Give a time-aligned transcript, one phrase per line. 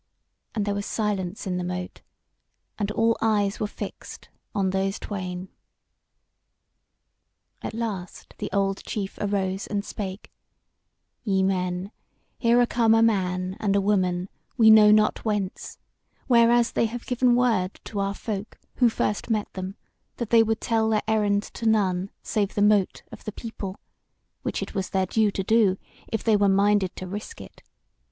[0.55, 2.01] And there was silence in the Mote,
[2.79, 5.49] and all eyes were fixed on those twain.
[7.61, 10.31] At last the old chief arose and spake:
[11.23, 11.91] "Ye men,
[12.39, 14.27] here are come a man and a woman,
[14.57, 15.77] we know not whence;
[16.25, 19.75] whereas they have given word to our folk who first met them,
[20.17, 23.79] that they would tell their errand to none save the Mote of the People;
[24.41, 25.77] which it was their due to do,
[26.07, 27.61] if they were minded to risk it.